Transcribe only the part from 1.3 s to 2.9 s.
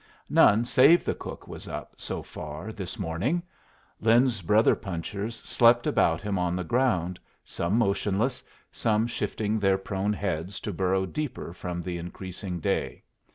was up, so far,